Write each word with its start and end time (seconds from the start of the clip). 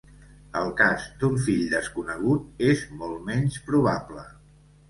El 0.61 0.71
cas 0.79 1.03
d'un 1.23 1.37
fill 1.49 1.67
desconegut 1.75 2.65
és 2.71 2.83
molt 3.03 3.23
menys 3.29 3.63
probable. 3.71 4.29